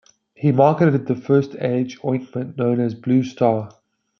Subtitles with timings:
[0.33, 3.71] He marketed the first-aid ointment known as "Blue Star".